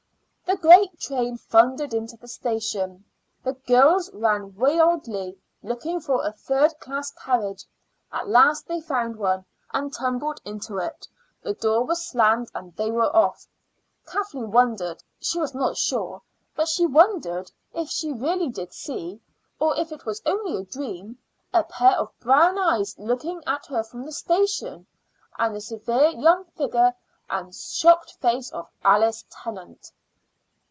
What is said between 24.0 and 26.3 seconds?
the station, and the severe